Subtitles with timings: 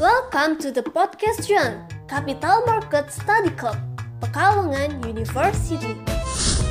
[0.00, 3.76] Welcome to the podcast Juan, Capital Market Study Club,
[4.24, 5.92] Pekalongan University.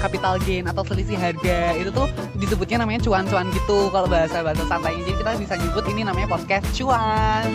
[0.02, 2.10] capital gain atau selisih harga itu tuh
[2.42, 6.66] disebutnya namanya cuan-cuan gitu kalau bahasa bahasa santainya jadi kita bisa nyebut ini namanya podcast
[6.74, 7.54] cuan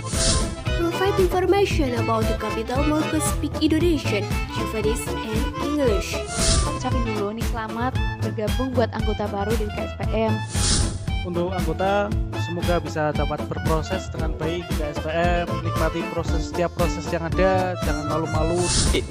[0.78, 4.22] Provide information about the capital market speak Indonesian,
[4.54, 6.14] Javanese, and English.
[6.70, 10.38] ucapin dulu nih selamat bergabung buat anggota baru di KSPM.
[11.24, 12.12] Untuk anggota
[12.44, 18.04] semoga bisa dapat berproses dengan baik di KSPM, nikmati proses setiap proses yang ada, jangan
[18.06, 18.60] malu-malu.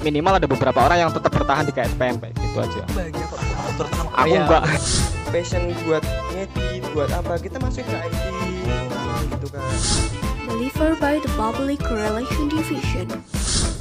[0.00, 3.40] Minimal ada beberapa orang yang tetap bertahan di KSPM kayak gitu aja banyak kok
[3.74, 4.40] terutama aku Iya.
[4.46, 4.62] enggak
[5.28, 8.22] passion buat ngedit buat apa kita masuk ke IT
[9.34, 9.66] gitu kan
[10.46, 13.10] Delivered by the Public Relation Division.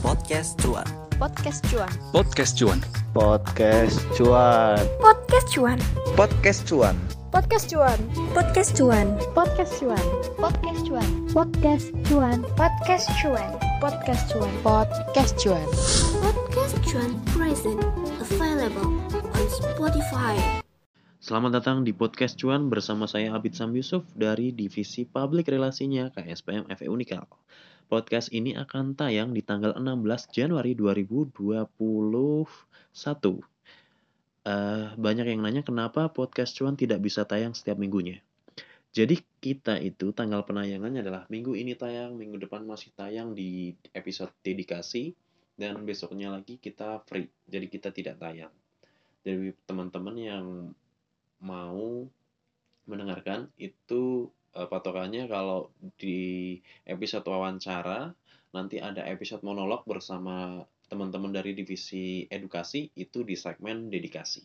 [0.02, 0.90] Podcast Cuan.
[1.22, 1.92] Podcast Cuan.
[2.09, 2.80] Podcast Cuan.
[3.14, 4.81] podcast cuan Podcast Cuan.
[4.98, 5.78] podcast cuan
[6.18, 7.23] Podcast Cuan.
[7.34, 7.98] Podcast Cuan.
[8.38, 9.08] Podcast Cuan.
[9.34, 10.05] Podcast Cuan.
[10.38, 11.10] Podcast Cuan.
[11.34, 11.90] Podcast
[13.18, 13.50] Cuan.
[13.82, 14.54] Podcast Cuan.
[14.62, 15.66] Podcast Cuan.
[16.22, 17.81] Podcast Cuan present
[18.22, 20.38] available on Spotify.
[21.17, 26.70] Selamat datang di Podcast Cuan bersama saya Abid Sam Yusuf dari Divisi Public Relasinya KSPM
[26.70, 27.26] FE Unikal.
[27.89, 31.34] Podcast ini akan tayang di tanggal 16 Januari 2021.
[34.44, 38.19] Eh, banyak yang nanya kenapa Podcast Cuan tidak bisa tayang setiap minggunya.
[38.91, 44.36] Jadi kita itu tanggal penayangannya adalah minggu ini tayang, minggu depan masih tayang di episode
[44.44, 45.16] dedikasi,
[45.55, 47.31] dan besoknya lagi kita free.
[47.47, 48.52] Jadi kita tidak tayang.
[49.23, 50.45] Jadi teman-teman yang
[51.39, 52.03] mau
[52.83, 54.27] mendengarkan itu
[54.59, 58.11] eh, patokannya kalau di episode wawancara
[58.52, 64.44] nanti ada episode monolog bersama teman-teman dari divisi edukasi itu di segmen dedikasi.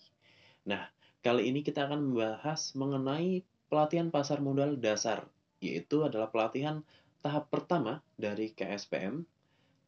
[0.68, 0.86] Nah,
[1.24, 5.26] kali ini kita akan membahas mengenai pelatihan pasar modal dasar,
[5.62, 6.86] yaitu adalah pelatihan
[7.20, 9.26] tahap pertama dari KSPM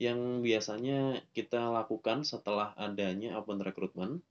[0.00, 4.24] yang biasanya kita lakukan setelah adanya open recruitment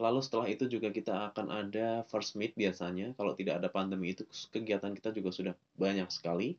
[0.00, 3.12] Lalu setelah itu juga kita akan ada first meet biasanya.
[3.20, 6.56] Kalau tidak ada pandemi itu kegiatan kita juga sudah banyak sekali.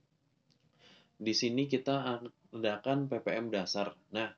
[1.18, 2.22] Di sini kita
[2.54, 3.98] adakan PPM dasar.
[4.14, 4.30] Nah,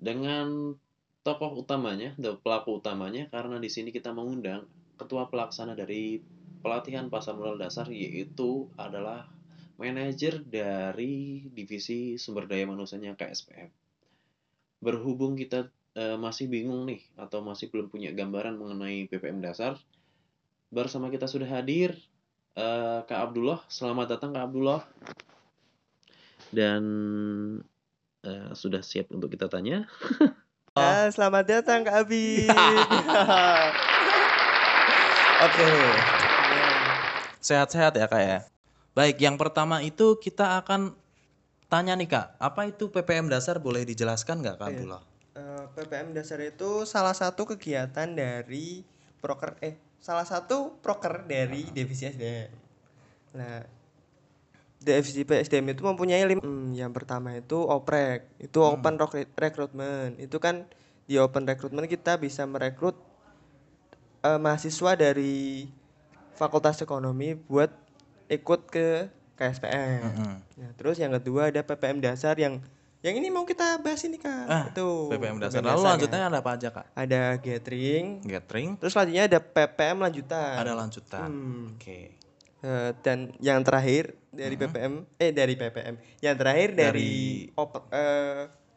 [0.00, 0.74] dengan
[1.20, 4.64] tokoh utamanya, pelaku utamanya karena di sini kita mengundang
[4.96, 6.24] ketua pelaksana dari
[6.64, 9.28] pelatihan pasar modal dasar yaitu adalah
[9.80, 13.68] manajer dari divisi sumber daya manusianya KSPM.
[14.80, 19.76] Berhubung kita eh, masih bingung nih atau masih belum punya gambaran mengenai PPM dasar,
[20.72, 21.96] bersama kita sudah hadir
[22.56, 23.60] eh, Kak Abdullah.
[23.68, 24.84] Selamat datang Kak Abdullah.
[26.50, 26.82] Dan
[28.24, 29.88] eh, sudah siap untuk kita tanya.
[30.78, 32.46] Ya, selamat datang Kak Abi
[35.44, 35.70] Oke.
[37.42, 38.38] Sehat-sehat ya kak ya.
[38.94, 40.94] Baik, yang pertama itu kita akan
[41.66, 44.74] tanya nih kak, apa itu PPM dasar boleh dijelaskan nggak kak Iya.
[44.78, 45.02] Abdullah?
[45.30, 48.86] Eh, PPM dasar itu salah satu kegiatan dari
[49.18, 52.50] proker eh salah satu proker dari divisi SDM
[53.30, 53.62] nah
[54.80, 60.36] divisi SDM itu mempunyai lima Hmm, yang pertama itu oprek itu open recruit- recruitment itu
[60.36, 60.64] kan
[61.04, 62.96] di open recruitment kita bisa merekrut
[64.20, 65.68] eh, mahasiswa dari
[66.32, 67.68] fakultas ekonomi buat
[68.26, 68.88] ikut ke
[69.36, 70.34] KSPM Mm-mm.
[70.60, 72.60] Nah, terus yang kedua ada PPM dasar yang
[73.00, 74.44] yang ini mau kita bahas ini kak.
[74.44, 75.64] Ah, itu PPM dasar.
[75.64, 76.84] Lalu lanjutnya ada apa aja kak?
[76.92, 78.20] ada gathering.
[78.20, 80.56] Gathering, Terus selanjutnya ada PPM lanjutan.
[80.60, 81.28] ada lanjutan.
[81.32, 81.64] Hmm.
[81.80, 82.19] Oke.
[82.60, 85.96] Eh, dan yang terakhir dari PPM eh dari PPM.
[86.20, 87.12] Yang terakhir dari,
[87.48, 87.88] Dari- op-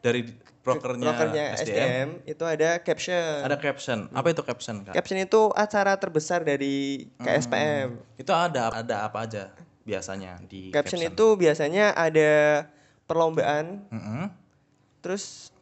[0.00, 0.20] Dari
[0.60, 2.08] prokernya, prokernya SDM, SDM.
[2.24, 3.36] itu ada caption.
[3.40, 3.98] ada caption.
[4.10, 4.92] Apa itu caption kak?
[4.92, 8.00] caption itu acara terbesar dari KSPM.
[8.16, 9.52] Itu ada ada apa aja
[9.84, 12.64] biasanya di Caption, itu biasanya ada
[13.04, 14.32] perlombaan, Mm-mm.
[15.00, 15.52] terus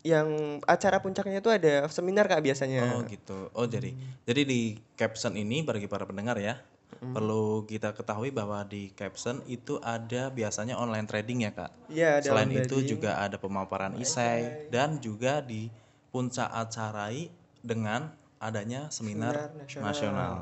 [0.00, 0.28] yang
[0.64, 2.88] acara puncaknya itu ada seminar kak biasanya.
[2.94, 3.52] Oh gitu.
[3.52, 3.92] Oh jadi
[4.24, 4.60] jadi di
[4.94, 6.56] caption ini bagi para pendengar ya
[6.96, 11.72] perlu kita ketahui bahwa di caption itu ada biasanya online trading ya kak.
[11.92, 12.88] Iya, ada Selain itu trading.
[12.88, 15.68] juga ada pemaparan isai dan juga di
[16.10, 17.28] puncak acarai
[17.60, 18.08] dengan
[18.40, 19.86] adanya seminar, Seminar nasional.
[19.92, 20.36] nasional.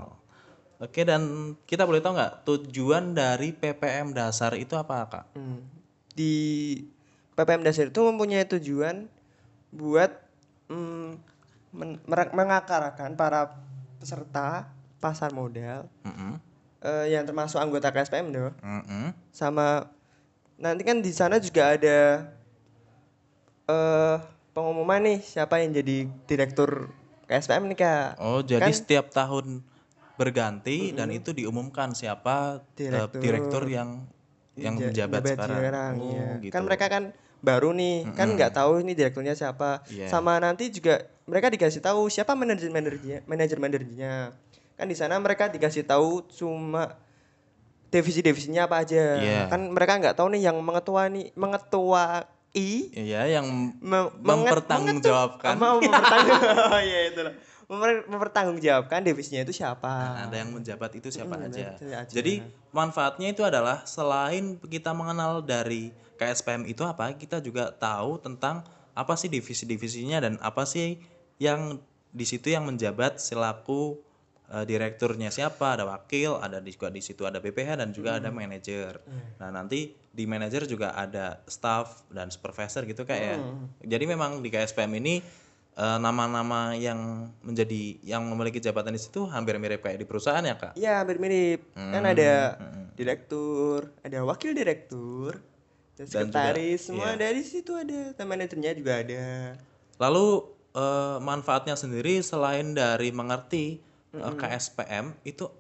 [0.83, 1.23] Oke dan
[1.65, 5.25] kita boleh tahu nggak tujuan dari PPM dasar itu apa kak?
[5.39, 5.63] Hmm.
[6.15, 6.35] Di
[7.35, 9.07] PPM dasar itu mempunyai tujuan
[9.75, 10.11] buat
[10.71, 11.11] mm,
[11.75, 13.55] men- mer- mengakarkan para
[13.99, 14.71] peserta
[15.05, 16.41] pasar modal Mm-mm.
[16.81, 19.13] eh, yang termasuk anggota KSPM dong Mm-mm.
[19.29, 19.93] sama
[20.57, 21.99] nanti kan di sana juga ada
[23.65, 24.17] eh
[24.53, 26.89] pengumuman nih siapa yang jadi direktur
[27.25, 29.61] KSPM nih kak Oh, jadi Kan- setiap tahun
[30.15, 33.21] berganti dan itu diumumkan siapa eh, Direktur.
[33.21, 34.07] direktur yang
[34.55, 35.93] yang Ja- menjabat sekarang.
[35.99, 36.29] Oh, iya.
[36.39, 36.55] gitu.
[36.55, 37.11] Kan mereka kan
[37.43, 38.39] baru nih, kan Mm-mm.
[38.39, 39.83] nggak tahu ini direkturnya siapa.
[39.91, 40.07] Iya.
[40.07, 44.31] Sama nanti juga mereka dikasih tahu siapa manajer manajernya, manajer manajernya.
[44.75, 46.99] Kan di sana mereka dikasih tahu cuma
[47.89, 49.03] divisi-divisinya apa aja.
[49.17, 49.43] Iya.
[49.47, 52.27] Kan mereka nggak tahu nih yang mengetua nih mengetuai
[52.95, 55.55] Iya, yang me- mempertanggungjawabkan.
[55.57, 57.35] mau mempertanggung oh iya itu loh.
[57.65, 59.89] Memper- mempertanggungjawabkan divisinya itu siapa.
[59.89, 61.67] Nah, ada yang menjabat itu siapa Mm, aja.
[61.75, 62.07] aja.
[62.07, 68.63] Jadi manfaatnya itu adalah selain kita mengenal dari KSPM itu apa, kita juga tahu tentang
[68.93, 71.03] apa sih divisi-divisinya dan apa sih
[71.37, 73.99] yang di situ yang menjabat selaku
[74.47, 78.29] eh, direkturnya siapa, ada wakil, ada di- juga di situ ada BPH dan juga ada
[78.31, 79.01] manajer.
[79.37, 83.37] Nah, nanti di manajer juga ada staff dan supervisor gitu kayak ya.
[83.89, 85.19] Jadi memang di KSPM ini
[85.75, 87.01] eh, nama-nama yang
[87.41, 90.73] menjadi yang memiliki jabatan di situ hampir mirip kayak di perusahaan ya, Kak?
[90.75, 91.75] Iya hampir mirip.
[91.75, 92.95] Kan Hmm, ada hmm.
[92.95, 95.43] direktur, ada wakil direktur,
[95.95, 97.19] dan Dan juga, sekretaris, semua iya.
[97.19, 98.15] dari situ ada.
[98.15, 99.25] Dan manajernya juga ada.
[99.99, 100.27] Lalu
[100.75, 103.79] eh, manfaatnya sendiri selain dari mengerti
[104.17, 105.51] eh, KSPM itu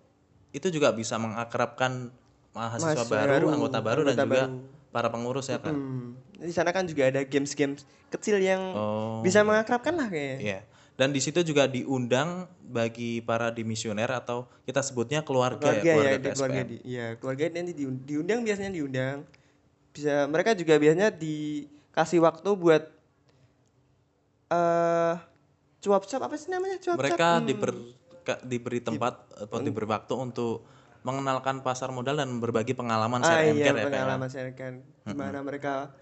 [0.50, 2.14] itu juga bisa mengakrabkan
[2.52, 4.90] mahasiswa Mahasiswa baru, baru, anggota baru dan anggota juga baru.
[4.90, 5.74] para pengurus ya kan.
[5.74, 6.08] Hmm.
[6.36, 9.18] Di sana kan juga ada games-games kecil yang Oh.
[9.20, 10.38] bisa mengakrabkan lah kayaknya.
[10.40, 10.60] Iya.
[10.94, 15.94] Dan di situ juga diundang bagi para dimisioner atau kita sebutnya keluarga, Keluarga ya, ya,
[15.96, 19.18] keluarga di keluarga di, ya keluarga nanti diun- diundang biasanya diundang.
[19.90, 22.82] Bisa mereka juga biasanya dikasih waktu buat
[24.46, 25.14] eh
[25.80, 27.00] cuap-cuap apa sih namanya cuap-cuap?
[27.02, 27.44] Mereka Hmm.
[27.44, 27.82] diber, ka-
[28.42, 30.64] diberi tempat atau diberi waktu untuk
[31.04, 33.86] mengenalkan pasar modal dan berbagi pengalaman ah, share iya, care ya, ya.
[33.92, 34.76] pengalaman share and care.
[35.04, 35.92] Gimana mereka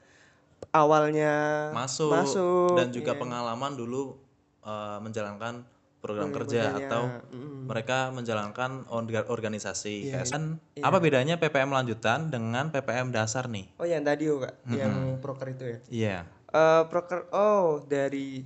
[0.71, 1.35] awalnya
[1.75, 3.21] masuk, masuk dan juga iya.
[3.21, 4.15] pengalaman dulu
[4.63, 5.67] eh, menjalankan
[6.03, 7.71] program kerja atau mm.
[7.71, 10.45] mereka menjalankan orga- organisasi Iya, KSN.
[10.79, 10.83] iya.
[10.83, 13.71] Apa bedanya PPM lanjutan dengan PPM dasar nih?
[13.79, 15.79] Oh yang tadi oh kak, yang proker itu ya.
[15.87, 16.19] Iya.
[16.51, 18.43] Eh proker oh dari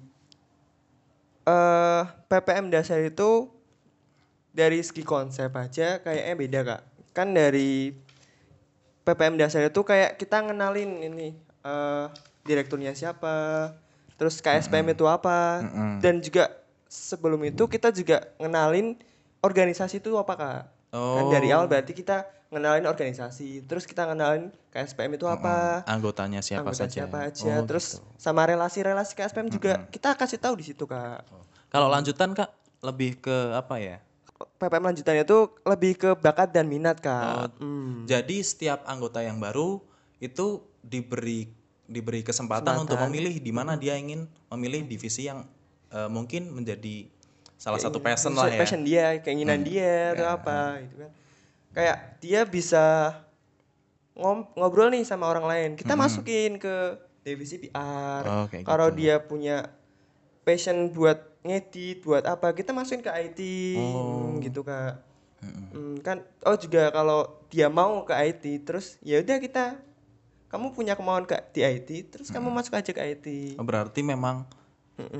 [1.48, 3.55] eh PPM dasar itu
[4.56, 6.80] dari segi konsep aja kayaknya beda kak.
[7.12, 7.92] Kan dari
[9.04, 11.28] PPM dasar itu kayak kita ngenalin ini
[11.62, 12.06] eh
[12.42, 13.68] direkturnya siapa,
[14.16, 15.98] terus KSPM itu apa, Mm-mm.
[16.00, 16.48] dan juga
[16.86, 18.94] sebelum itu kita juga ngenalin
[19.42, 20.62] organisasi itu apa kak.
[20.88, 21.28] Kan Oh.
[21.28, 26.86] dari awal berarti kita ngenalin organisasi, terus kita ngenalin KSPM itu apa, Anggotanya siapa anggota
[26.86, 27.02] saja?
[27.04, 28.06] siapa aja, Oh, terus gitu.
[28.16, 31.26] sama relasi-relasi KSPM juga kita kasih tahu di situ kak.
[31.68, 32.48] Kalau lanjutan Kak
[32.80, 33.98] lebih ke apa ya?
[34.36, 37.24] PPM lanjutannya itu lebih ke bakat dan minat kak.
[37.24, 38.04] Oh, Hmm.
[38.04, 39.80] Jadi setiap anggota yang baru
[40.18, 40.46] itu
[40.80, 41.48] diberi
[41.86, 43.08] diberi kesempatan untuk Kesempatan.
[43.08, 45.46] memilih di mana dia ingin memilih divisi yang
[45.86, 47.06] eh, mungkin menjadi
[47.56, 48.58] salah satu passion lah ya.
[48.58, 50.34] Passion dia, keinginan Hmm, dia atau ya.
[50.34, 51.10] apa gitu kan.
[51.72, 52.84] Kayak dia bisa
[54.14, 55.70] ngom- ngobrol nih sama orang lain.
[55.74, 56.02] Kita Hmm.
[56.02, 56.74] masukin ke
[57.22, 58.22] divisi PR.
[58.24, 58.98] Oh, Kalau gitu.
[58.98, 59.70] dia punya
[60.46, 63.40] passion buat ngedit, buat apa, kita masukin ke IT
[63.74, 64.38] Oh.
[64.38, 65.02] gitu kak.
[65.42, 69.76] Hmm, kan oh juga kalau dia mau ke IT terus ya udah kita
[70.48, 73.26] kamu punya kemauan ke di IT terus kamu masuk aja ke IT.
[73.58, 74.46] Oh, Berarti memang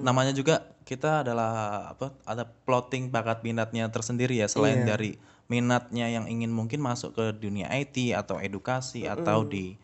[0.01, 2.17] namanya juga kita adalah apa?
[2.25, 4.97] Ada plotting bakat minatnya tersendiri ya selain Iya.
[4.97, 9.77] dari minatnya yang ingin mungkin masuk ke dunia IT atau edukasi atau di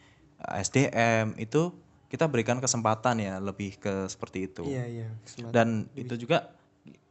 [0.42, 1.70] SDM itu
[2.12, 4.62] kita berikan kesempatan ya lebih ke seperti itu.
[4.62, 5.08] Iya iya.
[5.24, 5.48] kesempatan.
[5.50, 6.52] Dan itu juga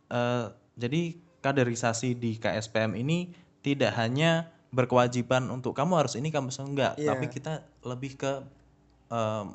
[0.08, 1.02] eh, jadi
[1.42, 7.10] kaderisasi di KSPM ini tidak hanya berkewajiban untuk kamu harus ini kamu harus enggak, Iya.
[7.12, 8.46] tapi kita lebih ke
[9.10, 9.46] eh,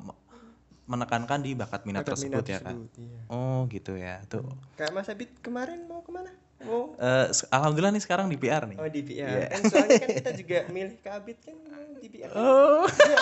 [0.85, 2.75] menekankan di bakat minat Bakat tersebut minat ya kan.
[2.75, 3.19] tersebut, iya.
[3.27, 4.43] Oh gitu ya tuh.
[4.75, 6.31] Kayak Mas Abid kemarin mau ke mana?
[6.59, 6.95] Mau
[7.29, 8.77] se- Alhamdulillah nih sekarang di PR nih.
[8.77, 9.27] oh di PR.
[9.29, 9.47] Iya.
[9.49, 11.55] Kan soalnya kan kita juga milih Kak Abid kan
[11.97, 12.29] di PR.
[12.29, 12.35] kan.
[12.37, 12.83] Oh.
[12.87, 13.17] Dia,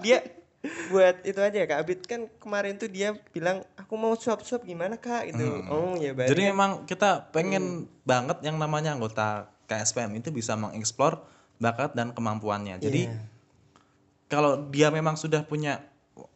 [0.00, 0.18] dia
[0.86, 5.28] buat itu aja Kak Abid kan kemarin tuh dia bilang aku mau suap-suap gimana Kak
[5.28, 5.46] gitu.
[5.66, 6.26] Oh ya baik.
[6.26, 6.32] Hmm.
[6.32, 7.64] Jadi memang kita pengen
[8.02, 11.22] banget yang namanya anggota KSPM itu bisa mengeksplor
[11.56, 12.78] bakat dan kemampuannya.
[12.78, 13.18] Jadi Iya.
[14.26, 15.82] kalau dia memang sudah punya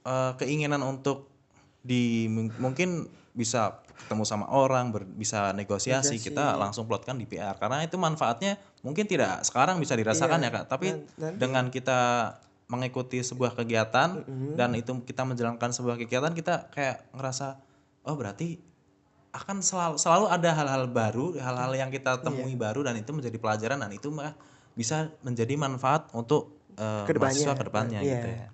[0.02, 1.32] eh, keinginan untuk
[1.80, 6.26] di mung- mungkin bisa ketemu sama orang, ber- bisa negosiasi, Negosiasi.
[6.26, 10.50] kita langsung plotkan di PR karena itu manfaatnya mungkin tidak sekarang bisa dirasakan Iya, ya
[10.52, 11.36] Kak, tapi nan- nanti.
[11.38, 12.00] dengan kita
[12.70, 14.22] mengikuti sebuah kegiatan
[14.54, 17.58] dan itu kita menjalankan sebuah kegiatan kita kayak ngerasa
[18.00, 18.62] oh berarti
[19.30, 22.58] akan selalu selalu ada hal-hal baru, hal-hal yang kita temui Iya.
[22.60, 24.34] baru dan itu menjadi pelajaran dan itu mah
[24.72, 27.34] bisa menjadi manfaat untuk eh, Ke depannya.
[27.34, 28.14] mahasiswa ke depannya Iya.
[28.16, 28.46] gitu ya.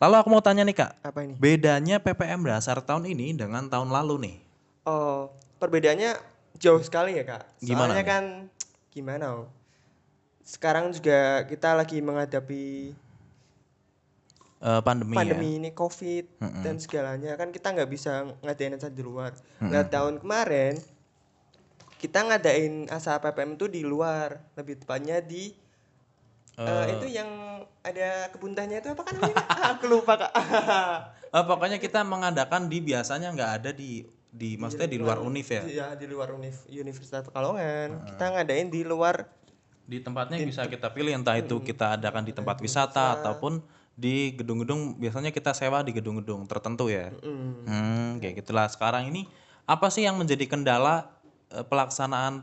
[0.00, 1.34] Lalu aku mau tanya nih kak, apa ini?
[1.36, 4.36] bedanya PPM dasar tahun ini dengan tahun lalu nih?
[4.82, 6.16] Oh, perbedaannya
[6.56, 7.42] jauh sekali ya kak.
[7.58, 8.24] Gimana Soalnya kan
[8.88, 9.24] gimana?
[9.36, 9.46] oh?
[10.42, 12.96] Sekarang juga kita lagi menghadapi
[14.62, 15.58] eh, pandemi, pandemi ya.
[15.58, 16.62] ini covid Mm-mm.
[16.62, 17.34] dan segalanya.
[17.34, 19.34] Kan kita nggak bisa ngadain acara di luar.
[19.58, 19.70] Mm-mm.
[19.74, 20.78] nah tahun kemarin
[21.98, 24.38] kita ngadain acara PPM itu di luar.
[24.58, 25.54] Lebih tepatnya di
[26.58, 27.30] eh, Eh, itu yang
[27.82, 29.36] ada kebun tehnya itu apa kan namanya?
[29.50, 30.32] Ah, aku lupa kak.
[31.32, 35.62] Eh, pokoknya kita mengadakan di biasanya nggak ada di di maksudnya di luar univ ya.
[35.62, 38.08] Iya di luar univ Universitas Pekalongan.
[38.08, 39.28] Kita ngadain di luar
[39.82, 43.18] Di tempatnya bisa kita pilih entah itu kita adakan di tempat wisata.
[43.20, 43.60] ataupun
[43.92, 47.12] di gedung-gedung biasanya kita sewa di gedung-gedung tertentu ya.
[47.12, 48.66] mm, Hmm, kayak gitulah.
[48.68, 49.28] Sekarang ini
[49.68, 51.12] apa sih yang menjadi kendala
[51.52, 52.42] eh, pelaksanaan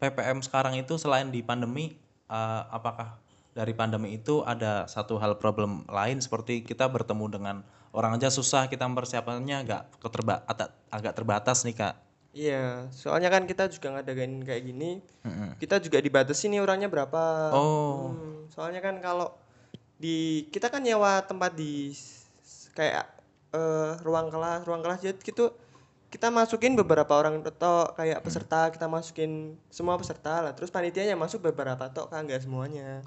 [0.00, 1.96] PPM sekarang itu selain di pandemi?
[2.30, 3.18] eh, apakah
[3.50, 7.56] dari pandemi itu ada satu hal problem lain seperti kita bertemu dengan
[7.90, 10.46] orang aja susah kita mempersiapkannya agak keterba
[10.94, 11.94] agak terbatas nih kak.
[12.30, 15.58] Iya, soalnya kan kita juga ngadain kayak gini, Mm-mm.
[15.58, 17.50] kita juga dibatasi nih orangnya berapa.
[17.50, 18.14] Oh.
[18.14, 19.34] Hmm, soalnya kan kalau
[20.00, 21.92] di kita kan nyewa tempat di
[22.72, 23.04] kayak
[23.52, 25.52] eh, ruang kelas, ruang kelas jadi gitu
[26.10, 31.38] kita masukin beberapa orang tok kayak peserta kita masukin semua peserta lah terus panitianya masuk
[31.38, 33.06] beberapa tok kan nggak semuanya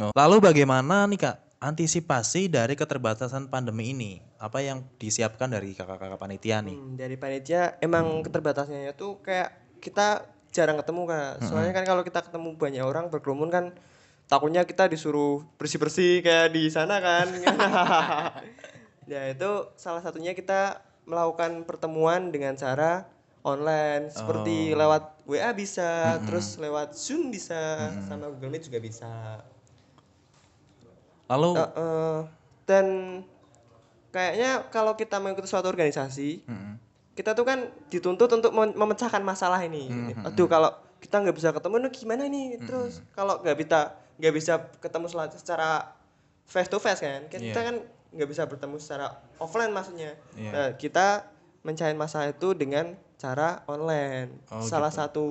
[0.00, 0.08] Oh.
[0.16, 4.24] Lalu bagaimana nih kak antisipasi dari keterbatasan pandemi ini?
[4.40, 6.76] Apa yang disiapkan dari kakak-kakak panitia nih?
[6.80, 12.20] Hmm, dari panitia emang keterbatasannya itu kayak kita jarang ketemu kak soalnya kan kalau kita
[12.28, 13.72] ketemu banyak orang berkerumun kan
[14.32, 17.28] takutnya kita disuruh bersih bersih kayak di sana kan.
[19.02, 23.02] Ya itu salah satunya kita melakukan pertemuan dengan cara
[23.42, 24.08] online.
[24.14, 29.42] Seperti lewat WA bisa terus lewat Zoom bisa sama Google Meet juga bisa.
[31.26, 32.18] Lalu Eh, eh,
[32.62, 32.86] dan
[34.14, 36.78] kayaknya kalau kita mengikuti suatu organisasi Mm-mm.
[37.18, 40.14] kita tuh kan dituntut untuk mem- memecahkan masalah ini.
[40.24, 40.70] Aduh kalau
[41.02, 42.46] kita nggak bisa ketemu, nih gimana nih?
[42.62, 45.98] Terus kalau nggak bisa nggak bisa ketemu secara
[46.46, 47.54] face to face kan, kita Iya.
[47.58, 47.76] kan
[48.14, 50.14] nggak bisa bertemu secara offline maksudnya.
[50.38, 50.50] Iya.
[50.54, 51.26] Nah, kita
[51.66, 54.30] mencari masalah itu dengan cara online.
[54.50, 54.98] Oh, Salah gitu.
[55.02, 55.26] satu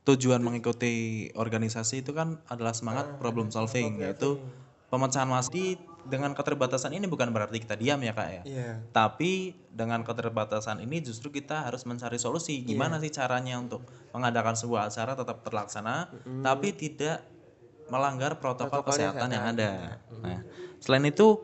[0.00, 4.40] tujuan mengikuti organisasi itu kan adalah semangat problem solving yaitu
[4.88, 8.42] pemecahan masalah Di- dengan keterbatasan ini bukan berarti kita diam ya kak ya.
[8.46, 8.70] Iya.
[8.90, 12.62] tapi dengan keterbatasan ini justru kita harus mencari solusi.
[12.64, 16.10] Gimana sih caranya untuk mengadakan sebuah acara tetap terlaksana
[16.42, 17.22] tapi tidak
[17.90, 19.70] melanggar protokol Protokolnya kesehatan yang ada.
[20.22, 20.40] Nah
[20.80, 21.42] selain itu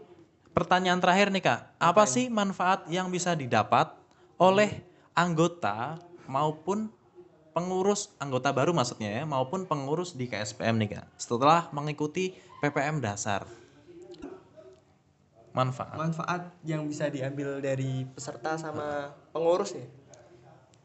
[0.56, 1.60] pertanyaan terakhir nih kak.
[1.76, 3.92] Apa sih manfaat yang bisa didapat
[4.40, 4.80] oleh
[5.12, 6.88] anggota maupun
[7.56, 11.06] pengurus anggota baru maksudnya ya maupun pengurus di KSPM nih kak?
[11.20, 13.44] Setelah mengikuti PPM dasar
[15.56, 15.96] manfaat.
[15.96, 19.88] Manfaat yang bisa diambil dari peserta sama pengurus nih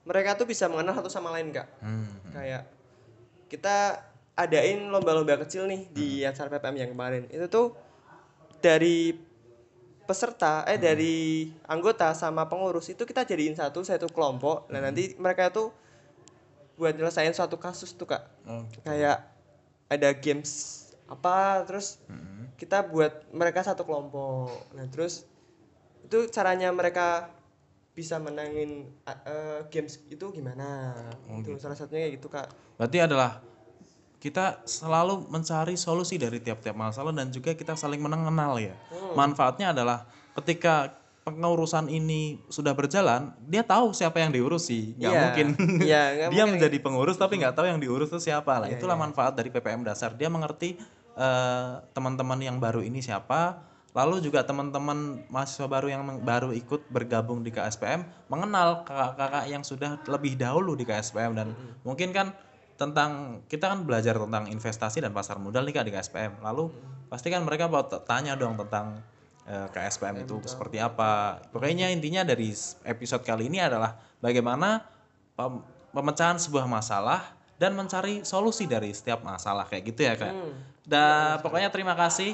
[0.05, 1.67] mereka tuh bisa mengenal satu sama lain kak.
[1.81, 2.09] Hmm.
[2.33, 2.63] kayak
[3.51, 7.23] kita adain lomba-lomba kecil nih di acara PPM yang kemarin.
[7.29, 7.67] Itu tuh
[8.63, 9.13] dari
[10.01, 14.71] peserta eh dari anggota sama pengurus itu kita jadiin satu satu kelompok.
[14.73, 15.69] Nah nanti mereka tuh
[16.79, 18.23] buat nyelesain suatu kasus tuh kak.
[18.49, 19.21] Oh, kayak
[19.91, 21.99] ada games apa terus
[22.61, 25.25] kita buat mereka satu kelompok nah terus
[26.05, 27.33] itu caranya mereka
[27.91, 30.93] bisa menangin uh, uh, games itu gimana
[31.33, 33.41] itu salah satunya kayak gitu kak Berarti adalah
[34.17, 38.77] kita selalu mencari solusi dari tiap-tiap masalah dan juga kita saling mengenal ya.
[39.13, 40.05] Manfaatnya adalah
[40.37, 44.93] ketika pengurusan ini sudah berjalan, dia tahu siapa yang diurusi.
[44.97, 45.21] Nggak Iya.
[45.21, 45.47] mungkin
[45.81, 46.53] Iya, nggak dia mungkin.
[46.57, 48.69] menjadi pengurus tapi nggak tahu yang diurus itu siapa lah.
[48.69, 49.03] Iya, Itulah iya.
[49.05, 50.13] manfaat dari PPM dasar.
[50.13, 50.77] Dia mengerti
[51.17, 53.67] eh, teman-teman yang baru ini siapa.
[53.91, 59.99] Lalu juga teman-teman mahasiswa baru yang baru ikut bergabung di KSPM mengenal kakak-kakak yang sudah
[60.07, 61.51] lebih dahulu di KSPM dan
[61.83, 62.31] mungkin kan
[62.79, 66.39] tentang kita kan belajar tentang investasi dan pasar modal nih kak di KSPM.
[66.39, 66.71] Lalu
[67.11, 69.03] pasti kan mereka mau tanya dong tentang
[69.43, 71.43] eh, KSPM itu seperti apa.
[71.51, 72.55] Pokoknya intinya dari
[72.87, 74.87] episode kali ini adalah bagaimana
[75.35, 80.33] pem- pemecahan sebuah masalah dan mencari solusi dari setiap masalah kayak gitu ya kak.
[80.81, 82.33] Dan pokoknya terima kasih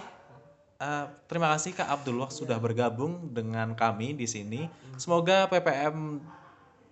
[0.77, 4.69] Eh, terima kasih Kak Abdullah sudah bergabung dengan kami di sini.
[4.93, 6.22] Semoga PPM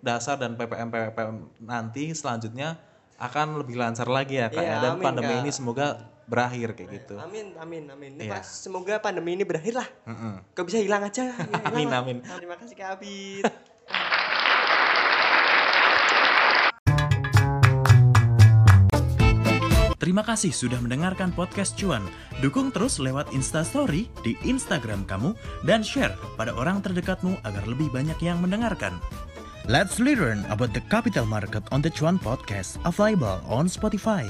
[0.01, 2.82] dasar dan PPM PPM nanti selanjutnya
[3.15, 4.77] akan lebih lancar lagi ya Kak Iya, ya.
[4.82, 5.39] Dan amin, pandemi Kak.
[5.39, 7.15] ini semoga berakhir kayak gitu.
[7.22, 8.32] amin amin amin Ini Iya.
[8.34, 10.42] pas- semoga pandemi ini berakhir lah Mm-mm.
[10.50, 12.01] kok bisa hilang aja ya, hilang Amin, lah.
[12.01, 12.18] amin.
[12.25, 13.46] Nah, terima kasih kak Abid
[20.05, 22.05] Terima kasih sudah mendengarkan podcast Cuan.
[22.38, 25.33] Dukung terus lewat Instastory di Instagram kamu
[25.65, 29.01] dan share pada orang terdekatmu agar lebih banyak yang mendengarkan.
[29.65, 34.29] Let's learn about the capital market on the Cuan podcast available on Spotify.